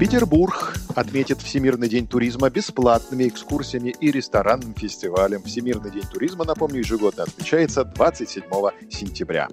Петербург 0.00 0.72
отметит 0.96 1.42
Всемирный 1.42 1.86
день 1.86 2.06
туризма 2.06 2.48
бесплатными 2.48 3.28
экскурсиями 3.28 3.94
и 4.00 4.10
ресторанным 4.10 4.74
фестивалем. 4.74 5.42
Всемирный 5.42 5.90
день 5.90 6.06
туризма, 6.10 6.46
напомню, 6.46 6.78
ежегодно 6.78 7.24
отмечается 7.24 7.84
27 7.84 8.44
сентября. 8.88 9.48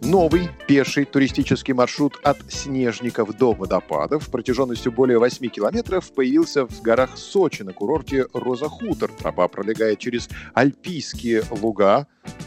Новый 0.00 0.48
пеший 0.66 1.04
туристический 1.04 1.74
маршрут 1.74 2.18
от 2.24 2.38
Снежников 2.50 3.36
до 3.36 3.52
водопадов 3.52 4.30
протяженностью 4.30 4.90
более 4.90 5.18
8 5.18 5.46
километров 5.50 6.14
появился 6.14 6.66
в 6.66 6.80
горах 6.80 7.18
Сочи 7.18 7.60
на 7.60 7.74
курорте 7.74 8.24
Роза 8.32 8.70
Хутор. 8.70 9.10
Тропа 9.10 9.48
пролегает 9.48 9.98
через 9.98 10.30
альпийские 10.54 11.44
луга, 11.50 12.06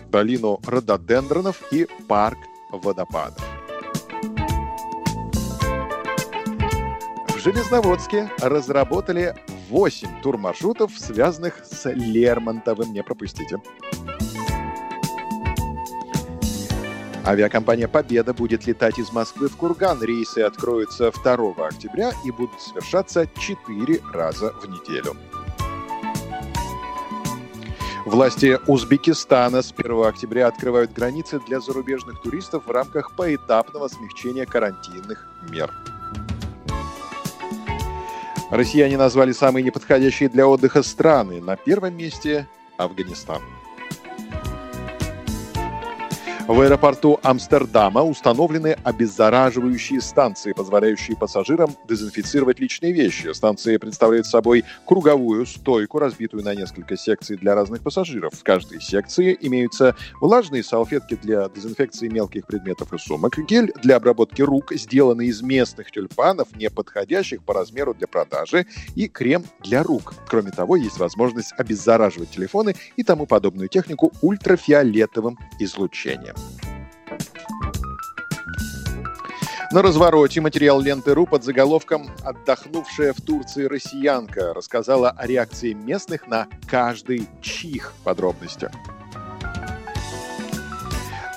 долину 0.09 0.59
рододендронов 0.65 1.61
и 1.71 1.87
парк 2.07 2.39
водопадов. 2.71 3.54
Железноводске 7.45 8.27
разработали 8.41 9.35
8 9.69 10.21
турмаршрутов, 10.23 10.91
связанных 10.97 11.63
с 11.63 11.87
Лермонтовым. 11.91 12.91
Не 12.91 13.03
пропустите. 13.03 13.61
Авиакомпания 17.23 17.87
«Победа» 17.87 18.33
будет 18.33 18.65
летать 18.65 18.97
из 18.97 19.11
Москвы 19.11 19.47
в 19.47 19.57
Курган. 19.57 20.01
Рейсы 20.01 20.39
откроются 20.39 21.11
2 21.11 21.67
октября 21.67 22.13
и 22.25 22.31
будут 22.31 22.59
совершаться 22.59 23.27
4 23.27 24.01
раза 24.11 24.51
в 24.53 24.67
неделю. 24.67 25.15
Власти 28.07 28.57
Узбекистана 28.65 29.61
с 29.61 29.71
1 29.71 30.03
октября 30.03 30.47
открывают 30.47 30.93
границы 30.93 31.39
для 31.45 31.59
зарубежных 31.59 32.23
туристов 32.23 32.65
в 32.65 32.71
рамках 32.71 33.15
поэтапного 33.15 33.87
смягчения 33.87 34.47
карантинных 34.47 35.27
мер. 35.51 35.71
Россияне 38.51 38.97
назвали 38.97 39.31
самые 39.31 39.63
неподходящие 39.63 40.29
для 40.29 40.47
отдыха 40.47 40.83
страны. 40.83 41.41
На 41.41 41.55
первом 41.55 41.97
месте 41.97 42.47
Афганистан. 42.77 43.41
В 46.47 46.61
аэропорту 46.61 47.19
Амстердама 47.23 48.03
установлены 48.03 48.77
обеззараживающие 48.83 49.99
станции, 49.99 50.53
позволяющие 50.53 51.17
пассажирам 51.17 51.75
дезинфицировать 51.89 52.59
личные 52.59 52.93
вещи. 52.93 53.33
Станции 53.33 53.77
представляют 53.77 54.27
собой 54.27 54.63
круговую 54.85 55.47
стойку, 55.47 55.97
разбитую 55.97 56.43
на 56.43 56.53
несколько 56.53 56.97
секций 56.97 57.35
для 57.35 57.55
разных 57.55 57.81
пассажиров. 57.81 58.35
В 58.35 58.43
каждой 58.43 58.79
секции 58.79 59.35
имеются 59.41 59.95
влажные 60.21 60.63
салфетки 60.63 61.15
для 61.15 61.49
дезинфекции 61.49 62.09
мелких 62.09 62.45
предметов 62.45 62.93
и 62.93 62.99
сумок, 62.99 63.39
гель 63.39 63.73
для 63.81 63.95
обработки 63.95 64.43
рук, 64.43 64.71
сделанный 64.71 65.27
из 65.27 65.41
местных 65.41 65.89
тюльпанов, 65.89 66.55
не 66.55 66.69
подходящих 66.69 67.41
по 67.41 67.55
размеру 67.55 67.95
для 67.95 68.05
продажи, 68.05 68.67
и 68.93 69.07
крем 69.07 69.45
для 69.63 69.81
рук. 69.81 70.13
Кроме 70.27 70.51
того, 70.51 70.75
есть 70.75 70.99
возможность 70.99 71.53
обеззараживать 71.57 72.29
телефоны 72.29 72.75
и 72.97 73.03
тому 73.03 73.25
подобную 73.25 73.67
технику 73.67 74.13
ультрафиолетовым 74.21 75.39
излучением. 75.57 76.34
На 79.75 79.81
развороте 79.81 80.39
материал 80.39 80.79
ленты.ру 80.79 81.25
под 81.25 81.43
заголовком 81.43 82.07
«Отдохнувшая 82.23 83.11
в 83.11 83.19
Турции 83.19 83.65
россиянка» 83.65 84.53
рассказала 84.53 85.09
о 85.09 85.27
реакции 85.27 85.73
местных 85.73 86.27
на 86.27 86.47
каждый 86.65 87.27
чих 87.41 87.91
подробности. 88.05 88.71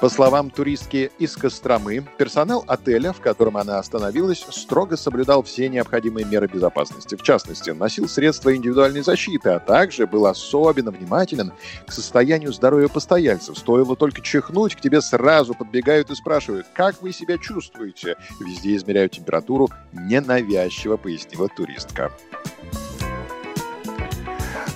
По 0.00 0.08
словам 0.08 0.50
туристки 0.50 1.10
из 1.18 1.36
Костромы, 1.36 2.06
персонал 2.18 2.62
отеля, 2.68 3.12
в 3.12 3.20
котором 3.20 3.56
она 3.56 3.80
остановилась, 3.80 4.46
строго 4.48 4.96
соблюдал 4.96 5.42
все 5.42 5.68
необходимые 5.68 6.24
меры 6.24 6.46
безопасности. 6.46 7.16
В 7.16 7.22
частности, 7.22 7.70
носил 7.70 8.08
средства 8.08 8.54
индивидуальной 8.54 9.02
защиты, 9.02 9.50
а 9.50 9.58
также 9.58 10.06
был 10.06 10.26
особенно 10.26 10.92
внимателен 10.92 11.52
к 11.84 11.92
состоянию 11.92 12.52
здоровья 12.52 12.86
постояльцев. 12.86 13.58
Стоило 13.58 13.96
только 13.96 14.20
чихнуть, 14.20 14.76
к 14.76 14.80
тебе 14.80 15.00
сразу 15.00 15.54
подбегают 15.54 16.10
и 16.10 16.14
спрашивают, 16.14 16.68
как 16.74 17.02
вы 17.02 17.12
себя 17.12 17.36
чувствуете. 17.36 18.16
Везде 18.38 18.76
измеряют 18.76 19.12
температуру, 19.12 19.68
ненавязчиво 19.92 20.96
пояснила 20.96 21.48
туристка. 21.48 22.12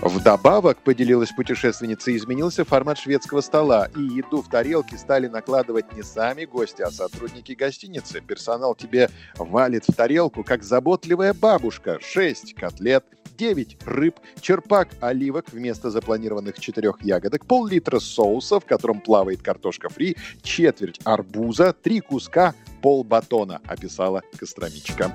Вдобавок, 0.02 0.78
поделилась 0.78 1.30
путешественница, 1.30 2.14
изменился 2.16 2.64
формат 2.64 2.98
шведского 2.98 3.40
стола, 3.40 3.88
и 3.96 4.00
еду 4.00 4.42
в 4.42 4.48
тарелки 4.48 4.96
стали 4.96 5.28
накладывать 5.28 5.92
не 5.92 6.02
сами 6.02 6.44
гости, 6.44 6.82
а 6.82 6.90
сотрудники 6.90 7.52
гостиницы. 7.52 8.20
Персонал 8.20 8.74
тебе 8.74 9.10
валит 9.36 9.84
в 9.86 9.94
тарелку, 9.94 10.42
как 10.42 10.64
заботливая 10.64 11.32
бабушка. 11.32 12.00
Шесть 12.02 12.54
котлет, 12.54 13.04
9 13.38 13.78
рыб, 13.86 14.16
черпак 14.40 14.88
оливок 15.00 15.52
вместо 15.52 15.88
запланированных 15.88 16.58
четырех 16.58 17.00
ягодок, 17.04 17.46
пол-литра 17.46 18.00
соуса, 18.00 18.58
в 18.58 18.64
котором 18.64 19.00
плавает 19.00 19.40
картошка 19.40 19.88
фри, 19.88 20.16
четверть 20.42 21.00
арбуза, 21.04 21.72
три 21.72 22.00
куска, 22.00 22.56
пол 22.82 23.04
батона, 23.04 23.60
описала 23.68 24.22
Костромичка. 24.36 25.12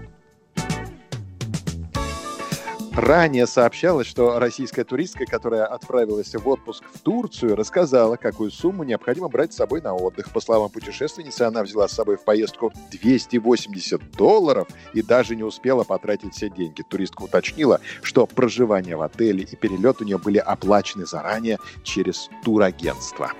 Ранее 2.98 3.46
сообщалось, 3.46 4.08
что 4.08 4.40
российская 4.40 4.84
туристка, 4.84 5.28
которая 5.28 5.68
отправилась 5.68 6.34
в 6.34 6.48
отпуск 6.50 6.84
в 6.92 7.00
Турцию, 7.02 7.56
рассказала, 7.56 8.16
какую 8.16 8.50
сумму 8.50 8.84
необходимо 8.84 9.30
брать 9.30 9.54
с 9.54 9.58
собой 9.58 9.82
на 9.82 9.94
отдых. 9.94 10.32
По 10.32 10.42
словам 10.42 10.72
путешественницы, 10.72 11.44
она 11.44 11.62
взяла 11.62 11.88
с 11.88 11.92
собой 11.92 12.18
в 12.18 12.24
поездку 12.24 12.74
280 12.90 14.14
долларов 14.14 14.68
и 14.96 15.04
даже 15.04 15.36
не 15.36 15.44
успела 15.44 15.84
потратить 15.84 16.34
все 16.34 16.50
деньги. 16.50 16.82
Туристка 16.82 17.22
уточнила, 17.22 17.82
что 18.02 18.26
проживание 18.26 18.96
в 18.96 19.04
отеле 19.04 19.44
и 19.44 19.56
перелет 19.56 20.02
у 20.02 20.04
нее 20.04 20.18
были 20.18 20.40
оплачены 20.40 21.06
заранее 21.06 21.60
через 21.84 22.32
турагентство. 22.44 23.32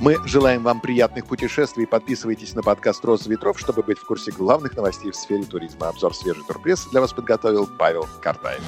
Мы 0.00 0.18
желаем 0.26 0.62
вам 0.62 0.80
приятных 0.80 1.26
путешествий. 1.26 1.86
Подписывайтесь 1.86 2.54
на 2.54 2.62
подкаст 2.62 3.04
«Роза 3.04 3.30
ветров», 3.30 3.58
чтобы 3.58 3.82
быть 3.82 3.98
в 3.98 4.04
курсе 4.04 4.30
главных 4.30 4.76
новостей 4.76 5.10
в 5.10 5.16
сфере 5.16 5.44
туризма. 5.44 5.88
Обзор 5.88 6.14
свежей 6.14 6.44
турпрессы 6.46 6.90
для 6.90 7.00
вас 7.00 7.12
подготовил 7.12 7.66
Павел 7.66 8.06
Картаев. 8.22 8.62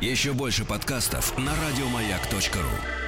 Еще 0.00 0.34
больше 0.34 0.66
подкастов 0.66 1.36
на 1.38 1.52
радиомаяк.ру 1.52 3.05